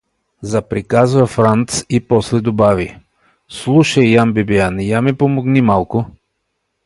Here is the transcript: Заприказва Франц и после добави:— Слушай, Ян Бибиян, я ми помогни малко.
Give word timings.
Заприказва 0.41 1.25
Франц 1.25 1.85
и 1.89 1.99
после 2.07 2.41
добави:— 2.41 2.95
Слушай, 3.49 4.03
Ян 4.05 4.33
Бибиян, 4.33 4.79
я 4.79 5.01
ми 5.01 5.13
помогни 5.17 5.61
малко. 5.61 6.05